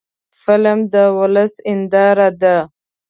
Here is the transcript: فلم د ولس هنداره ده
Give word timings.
فلم 0.41 0.79
د 0.93 0.95
ولس 1.17 1.53
هنداره 1.69 2.29
ده 2.41 2.57